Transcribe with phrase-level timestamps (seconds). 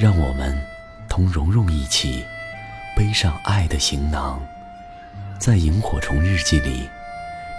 [0.00, 0.54] 让我们
[1.08, 2.24] 同蓉蓉一起
[2.96, 4.40] 背上爱的行囊，
[5.38, 6.88] 在萤火虫日记里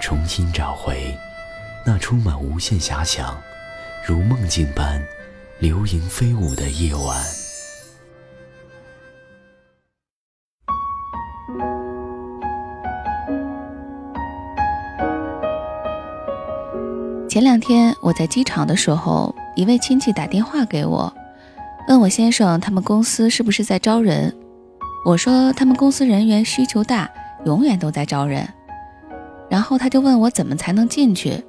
[0.02, 1.18] 重新找回
[1.86, 3.36] 那充满无限遐想、
[4.06, 5.02] 如梦境般
[5.60, 7.24] 流萤飞舞的夜晚。
[17.30, 21.12] 前两天我在机场的时候，一位亲戚打电话给我。
[21.88, 24.34] 问我先生，他们公司是不是在招人？
[25.06, 27.08] 我说他们公司人员需求大，
[27.46, 28.48] 永远都在招人。
[29.48, 31.44] 然后他就问我怎么才能进去？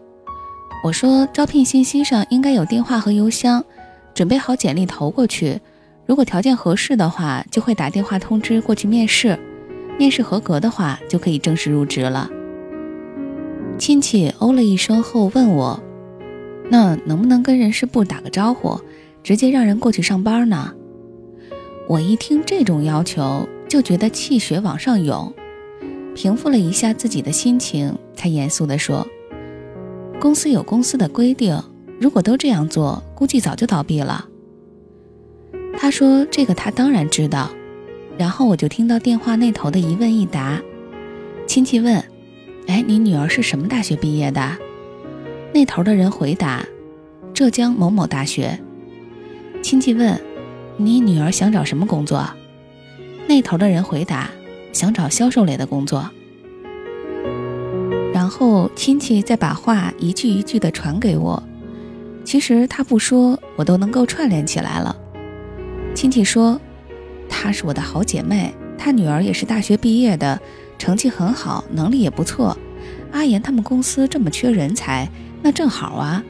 [0.85, 3.65] 我说招聘信息上应该有电话和邮箱，
[4.13, 5.59] 准备好简历投过去。
[6.05, 9.39] 如果条件合适的话，就会打电话通知过去面试。
[9.99, 12.29] 面试合格的话，就可以正式入职了。
[13.79, 15.83] 亲戚哦了一声后问我，
[16.71, 18.79] 那能不能跟人事部打个招呼？
[19.27, 20.73] 直接让人过去上班呢？
[21.89, 25.35] 我一听这种要求，就觉得气血往上涌。
[26.15, 29.05] 平复了一下自己的心情，才严肃地说
[30.21, 31.61] ：“公司有公司的规定，
[32.01, 34.25] 如果都这样做，估计早就倒闭了。”
[35.77, 37.51] 他说：“这个他当然知道。”
[38.17, 40.63] 然后我就听到电话那头的一问一答。
[41.49, 42.01] 亲戚问
[42.69, 44.57] ：“哎，你女儿是什么大学毕业的？”
[45.53, 46.65] 那头的人回答
[47.35, 48.57] ：“浙江某某大学。”
[49.67, 50.17] 亲戚问
[50.79, 52.25] ：“你女儿想找什么工作？”
[53.27, 54.31] 那头的人回答
[54.73, 56.09] ：“想找销售类的工作。”
[58.15, 61.43] 然后亲戚再把话一句一句的传给我。
[62.25, 64.97] 其实他不说，我都能够串联起来了。
[65.97, 66.61] 亲戚说
[67.29, 70.41] ：“她是我的好姐妹，她女儿也是大学毕业的，
[70.79, 72.57] 成绩很好，能力也不错。
[73.11, 75.09] 阿言他们公司这么缺人才，
[75.43, 76.23] 那正好啊。”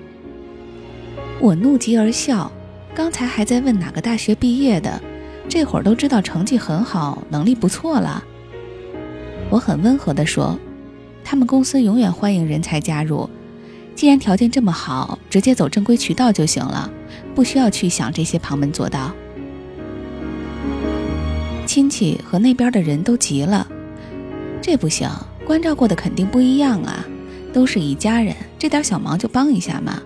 [1.38, 2.50] 我怒极而笑。
[2.96, 4.98] 刚才还在问哪个大学毕业的，
[5.50, 8.24] 这会儿都知道成绩很好，能力不错了。
[9.50, 10.58] 我很温和地说
[11.22, 13.28] ：“他们公司永远欢迎人才加入，
[13.94, 16.90] 既然条件这么好，直接走正规渠道就行了，
[17.34, 19.14] 不需要去想这些旁门左道。”
[21.66, 23.68] 亲戚和那边的人都急了
[24.62, 25.06] ：“这不行，
[25.44, 27.04] 关照过的肯定不一样啊，
[27.52, 30.00] 都是一家人，这点小忙就帮一下嘛，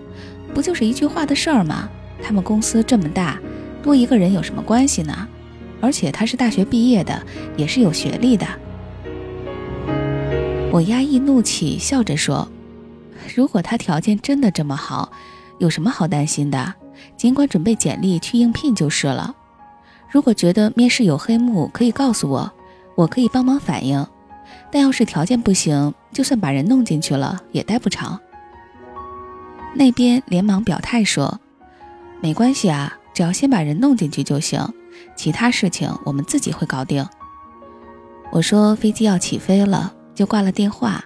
[0.53, 1.89] 不就是一句话的事儿吗？”
[2.23, 3.39] 他们公司这么大，
[3.81, 5.27] 多一个人有什么关系呢？
[5.81, 7.25] 而且他是大学毕业的，
[7.57, 8.45] 也是有学历的。
[10.71, 12.47] 我压抑怒气，笑着说
[13.35, 15.11] ：“如果他条件真的这么好，
[15.57, 16.73] 有什么好担心的？
[17.17, 19.35] 尽管准备简历去应聘就是了。
[20.09, 22.51] 如果觉得面试有黑幕，可以告诉我，
[22.95, 24.05] 我可以帮忙反映。
[24.71, 28.19] 但要是条件不行，就算把人弄进去了，也待不长。”
[29.73, 31.41] 那边连忙表态说。
[32.21, 34.63] 没关系啊，只要先把人弄进去就行，
[35.15, 37.03] 其他事情我们自己会搞定。
[38.31, 41.03] 我说飞机要起飞了，就挂了电话。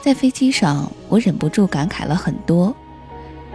[0.00, 2.74] 在飞机上，我忍不住感慨了很多，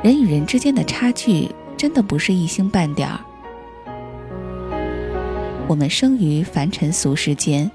[0.04, 3.20] 人与人之间的差距真的不是一星半点儿。
[5.68, 7.72] 我们生于凡尘俗世间，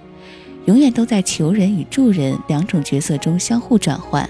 [0.66, 4.28] 永远都在求人与助人两种角色中相互转换。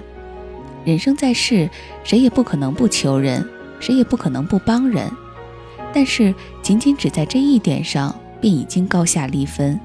[0.85, 1.69] 人生在世，
[2.05, 3.45] 谁也不可能不求人。
[3.81, 5.11] 谁也不可能不帮人，
[5.93, 6.33] 但是
[6.63, 9.81] 仅仅只在这一点上，便已经高下立分。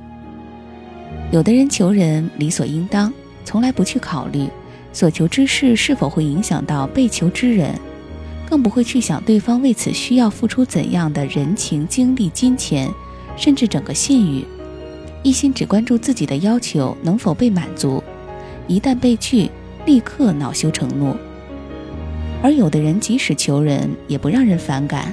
[1.31, 3.11] 有的人求人理所应当，
[3.44, 4.47] 从来不去考虑
[4.94, 7.73] 所求之事是否会影响到被求之人，
[8.50, 12.89] 更不会去想对方为此需要付出怎样的人情、精力、金钱，
[13.36, 14.45] 甚至整个信誉，
[15.24, 18.03] 一心只关注自己的要求能否被满足，
[18.68, 19.50] 一旦被拒，
[19.86, 21.15] 立刻恼羞成怒。
[22.45, 25.12] 而有的人即使求人，也不让人反感。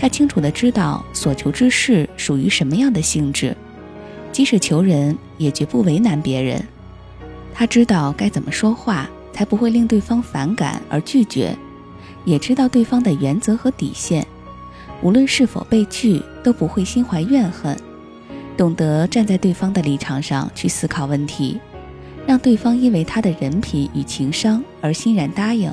[0.00, 3.54] 他清楚的知道所求之事属于什么样的性质，
[4.32, 6.66] 即使求人，也绝不为难别人。
[7.52, 11.54] 他知道该怎么说话，才不会令对方反感而拒绝，
[12.24, 14.26] 也知道对方的原则和底线，
[15.02, 17.76] 无论是否被拒，都不会心怀怨恨。
[18.56, 21.60] 懂得站在对方的立场上去思考问题，
[22.26, 25.70] 让对方因为他的人品与情商而欣然答应。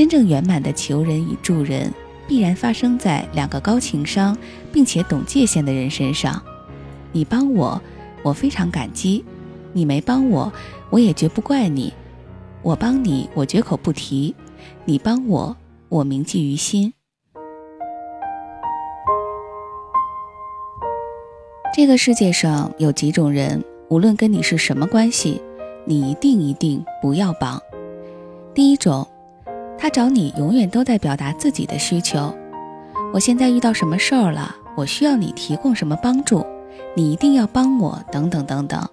[0.00, 1.92] 真正圆满的求人与助人，
[2.26, 4.34] 必然发生在两个高情商
[4.72, 6.42] 并且懂界限的人身上。
[7.12, 7.78] 你帮我，
[8.22, 9.22] 我非常感激；
[9.74, 10.50] 你没帮我，
[10.88, 11.92] 我也绝不怪你。
[12.62, 14.34] 我帮你，我绝口不提；
[14.86, 15.54] 你帮我，
[15.90, 16.94] 我铭记于心。
[21.74, 25.42] 这个世界上有几种人，无论跟你是什么关系，
[25.84, 27.60] 你一定一定不要帮。
[28.54, 29.06] 第一种，
[29.80, 32.32] 他找你永远都在表达自己的需求。
[33.14, 34.54] 我现在遇到什么事儿了？
[34.76, 36.44] 我需要你提供什么帮助？
[36.94, 38.86] 你一定要帮我，等等等等。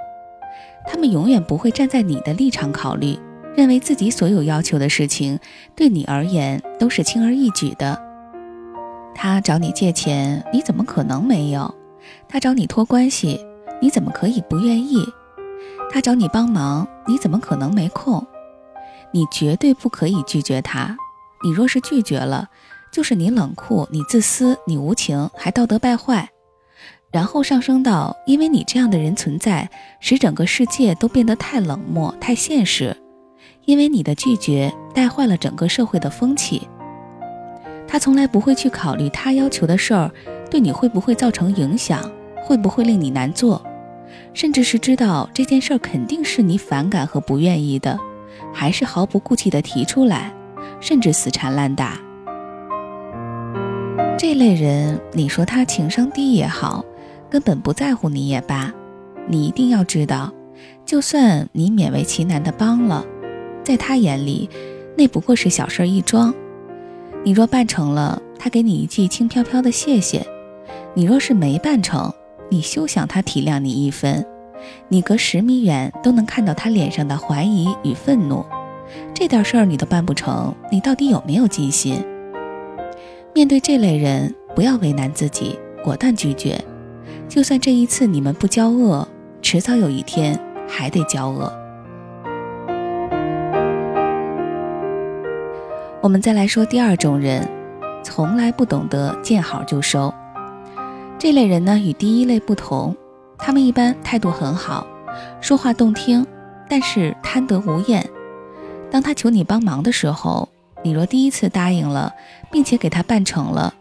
[0.85, 3.19] 他们永远不会站在你的立场考虑，
[3.53, 5.37] 认为自己所有要求的事情
[5.75, 8.01] 对你而言都是轻而易举的。
[9.13, 11.75] 他找你借钱，你怎么可能没有？
[12.29, 13.45] 他找你托关系，
[13.81, 15.03] 你怎么可以不愿意？
[15.91, 18.25] 他找你帮忙，你怎么可能没空？
[19.11, 20.97] 你绝对不可以拒绝他。
[21.43, 22.49] 你若是拒绝了，
[22.91, 26.29] 就是你冷酷，你自私，你无情，还道德败坏。
[27.11, 29.69] 然后上升到，因为你这样的人存在，
[29.99, 32.95] 使整个世界都变得太冷漠、太现实。
[33.65, 36.67] 因为你的拒绝带坏了整个社会的风气。
[37.87, 40.11] 他从来不会去考虑他要求的事儿。
[40.49, 42.09] 对你会不会造成影响？
[42.41, 43.61] 会不会令你难做？
[44.33, 47.99] 甚至是知道这件事儿肯定是你反感和不愿意的，
[48.53, 50.33] 还是毫不顾忌地提出来，
[50.79, 51.97] 甚至死缠烂打。
[54.17, 56.83] 这类人，你说他情商低也好，
[57.29, 58.73] 根本不在乎你也罢，
[59.27, 60.33] 你一定要知道，
[60.85, 63.05] 就算你勉为其难地帮了，
[63.63, 64.49] 在他眼里，
[64.97, 66.33] 那不过是小事一桩。
[67.23, 70.25] 你若办成了，他给你一句轻飘飘的谢谢。
[70.95, 72.11] 你若是没办成，
[72.49, 74.25] 你休想他体谅你一分。
[74.89, 78.45] 你隔十米远都能看到他脸上的怀疑与愤怒。
[79.13, 82.03] 这点事儿你都办不成，你到底有没有尽心？
[83.33, 86.59] 面对这类人，不要为难自己，果断拒绝。
[87.27, 89.07] 就算这一次你们不交恶，
[89.41, 91.51] 迟早有一天还得交恶。
[96.01, 97.45] 我们再来说第二种人，
[98.01, 100.13] 从来不懂得见好就收。
[101.19, 102.95] 这类人呢，与第一类不同，
[103.37, 104.85] 他们一般态度很好，
[105.39, 106.25] 说话动听，
[106.69, 108.05] 但是贪得无厌。
[108.91, 110.47] 当他求你帮忙的时候，
[110.83, 112.13] 你若第一次答应了，
[112.51, 113.73] 并且给他办成了，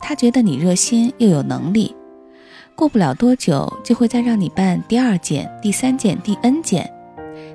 [0.00, 1.94] 他觉得你热心又有能力，
[2.74, 6.90] 过不了多久就会再让你办第二件、第三件、第 N 件，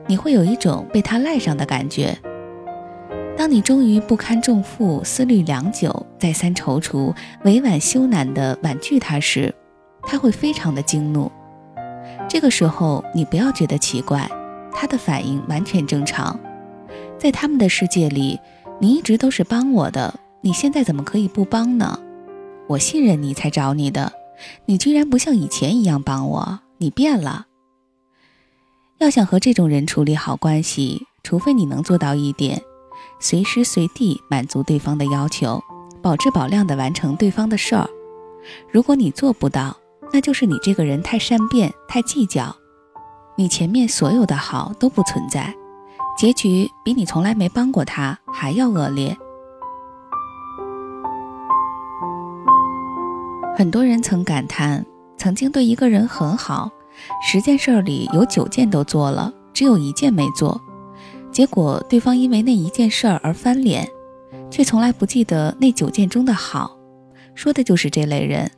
[0.08, 2.18] 你会有一种被他赖上的感觉。
[3.38, 9.54] 当你终于不堪重负，思虑良久，再三踌躇，委婉羞赧地婉拒他时，
[10.04, 11.32] 他会非常的惊怒。
[12.32, 14.26] 这个时候，你不要觉得奇怪，
[14.72, 16.40] 他的反应完全正常。
[17.20, 18.40] 在他们的世界里，
[18.80, 22.00] 你一直都是帮我的，你现在怎么可以不帮呢？
[22.68, 24.14] 我信任你才找你的，
[24.64, 27.48] 你居然不像以前一样帮我，你变了。
[29.00, 32.62] 要想和这种人处理好关系，除非你能做到一点。
[33.20, 35.62] 随时随地满足对方的要求，
[36.02, 37.90] 保质保量地完成对方的事儿。
[38.72, 39.76] 如果你做不到，
[40.14, 42.56] 那就是你这个人太善变、太计较，
[43.38, 45.56] 你前面所有的好都不存在，
[46.18, 49.16] 结局比你从来没帮过他还要恶劣。
[53.56, 54.86] 很多人曾感叹，
[55.18, 56.70] 曾经对一个人很好，
[57.22, 60.60] 十件事里有九件都做了，只有一件没做。
[61.32, 63.88] 结果，对方因为那一件事儿而翻脸，
[64.50, 66.76] 却从来不记得那九件中的好。
[67.34, 68.52] 说的就是这类人。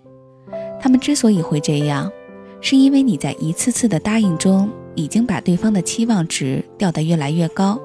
[0.83, 2.11] 他们之所以会这样，
[2.59, 7.79] 是因为你在一次次的答应中，已经把对方的期望值调得越来越高，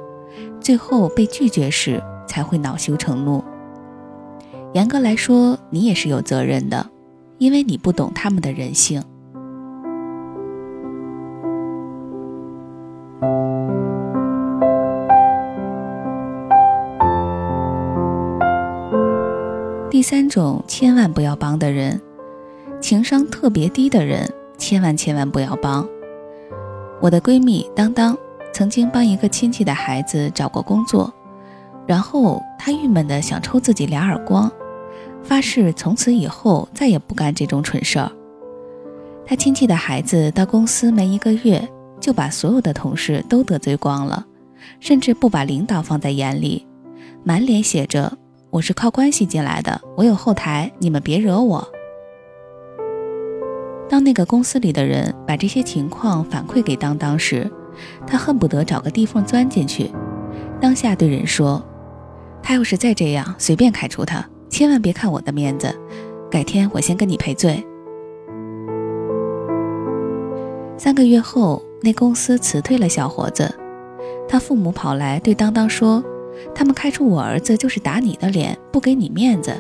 [0.61, 3.45] 最后被拒绝时才会恼羞成怒。
[4.73, 6.91] 严格来说，你也是有责任的，
[7.39, 9.01] 因为你不懂他们的人性。
[19.89, 22.01] 第三种千万不要帮的人，
[22.81, 25.87] 情商特别低的人，千万千万不要帮。
[27.01, 28.17] 我的闺蜜当当
[28.53, 31.13] 曾经帮一个亲戚的孩子找过工作，
[31.87, 34.51] 然后她郁闷的想抽自己俩耳光，
[35.23, 38.11] 发誓从此以后再也不干这种蠢事儿。
[39.27, 41.69] 他亲戚的孩子到公司没一个月，
[42.01, 44.25] 就把所有的同事都得罪光了，
[44.81, 46.67] 甚至不把领导放在眼里，
[47.25, 48.17] 满脸写着。
[48.51, 51.69] 我是靠关系进来的，我有后台，你们别惹我。
[53.89, 57.51] 当那个公司里的人把这些情况反馈给当当时，
[58.07, 59.91] 他恨不得找个地缝钻进去。
[60.61, 61.65] 当下对人说
[62.43, 65.75] ：“他要是再这样，随便开除他，千万别看我的面子，
[66.31, 67.65] 改天我先跟你赔罪。
[70.77, 73.53] 三个月后，那公司辞退了小伙子，
[74.29, 76.05] 他父母跑来对当当说
[76.55, 79.53] ：“他们开除我儿子就是打你的脸，不给你面子，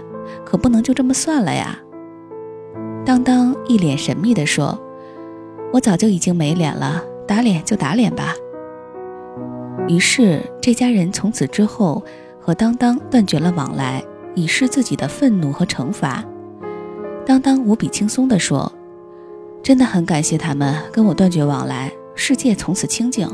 [0.45, 1.79] 可不能就这么算了呀。”
[3.09, 4.79] 当当一脸神秘地说
[5.73, 8.35] ：“我早就已经没脸了，打脸就打脸吧。”
[9.89, 12.05] 于是这家人从此之后
[12.39, 16.23] 和当当断绝了往来，以示自己的愤怒和惩罚。
[17.25, 18.71] 当当无比轻松地说。
[19.61, 23.27] 真的很感谢他们跟我断绝往来，世界从此清静。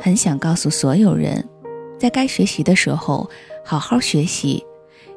[0.00, 1.44] 很想告诉所有人，
[1.98, 3.30] 在该学习的时候
[3.70, 4.64] 好好学习，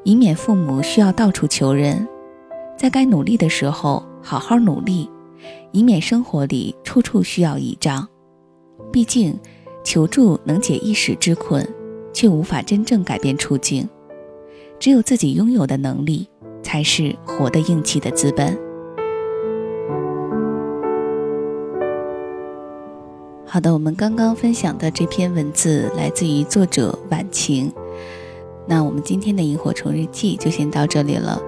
[0.04, 2.06] 以免父母需要到处求人；
[2.76, 5.08] 在该努力的时候好好努力，
[5.70, 8.06] 以免生活里处处需要倚仗。
[8.92, 9.34] 毕竟，
[9.82, 11.66] 求助能解一时之困，
[12.12, 13.88] 却无法真正改变处境。
[14.78, 16.28] 只有自己拥有的能力，
[16.62, 18.54] 才是活得硬气的资本。
[23.46, 27.72] 好的，我们刚刚分享的这篇文字来自于作者晚晴。
[28.66, 31.40] 那我们今天的萤火虫日记就先到这里了。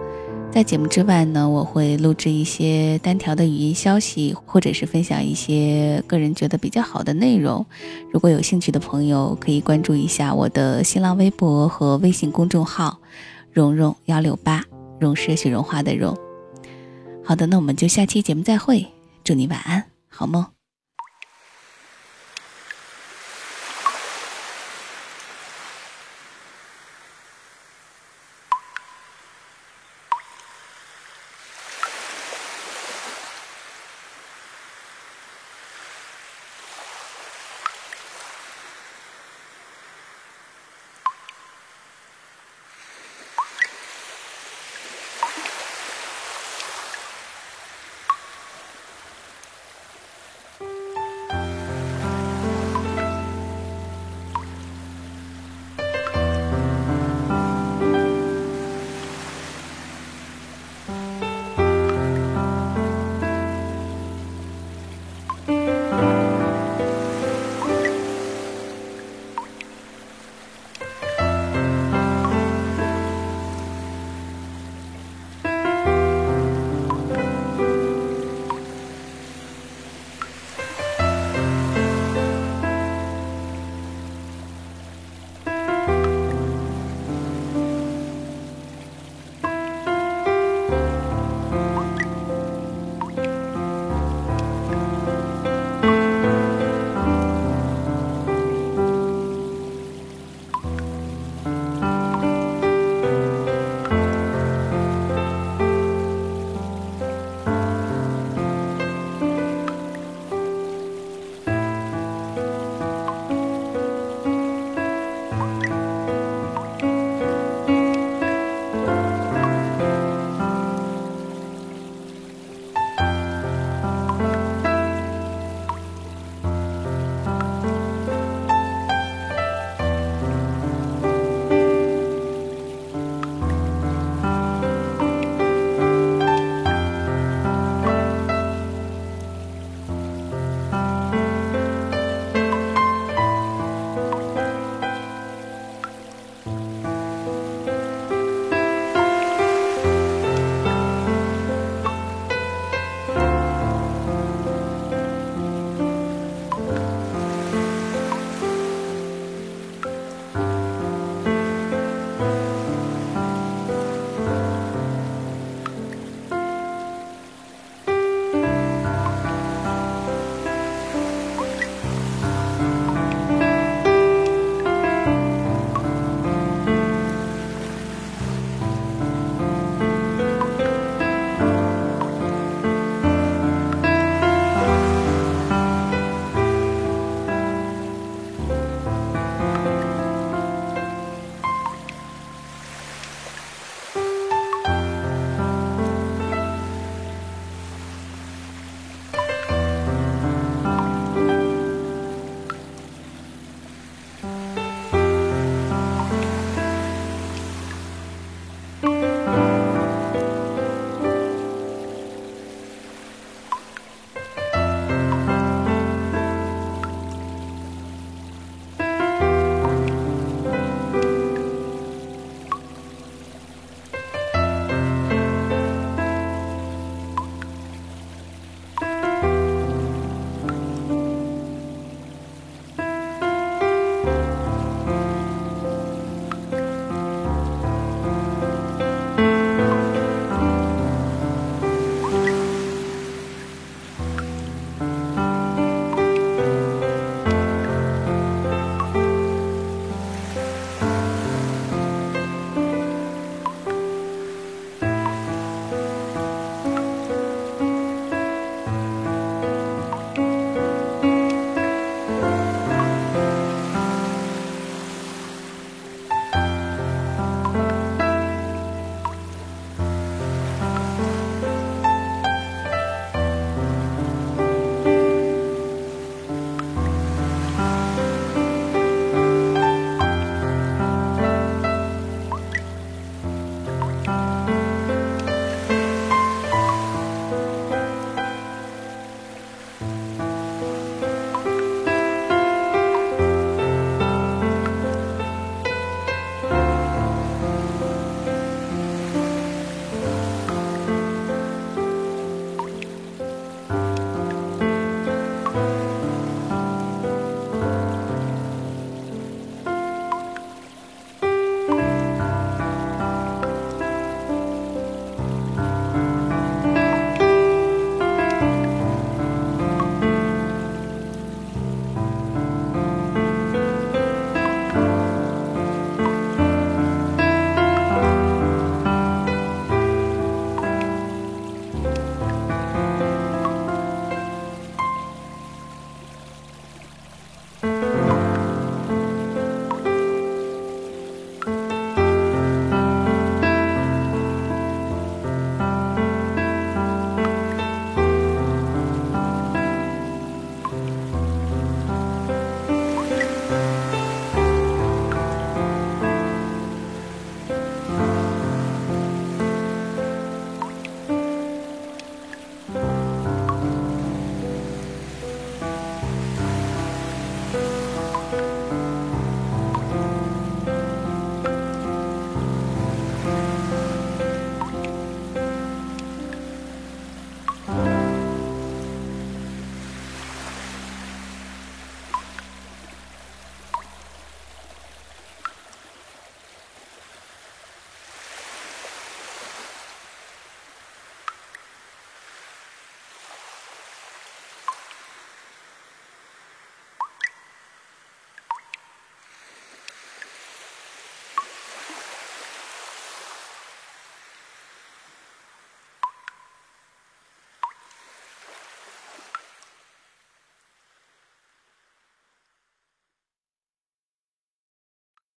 [0.51, 7.67] 在节目之外呢，我会录制一些单条的语音消息，或者是分享一些个人觉得比较好的内容。
[8.13, 13.01] 如果有兴趣的朋友，可以关注一下我的新浪微博和微信公众号
[13.53, 14.63] “蓉蓉幺六八”，
[15.01, 16.17] 蓉是雪绒花的蓉。
[17.25, 18.87] 好的，那我们就下期节目再会，
[19.25, 20.54] 祝你晚安，好梦。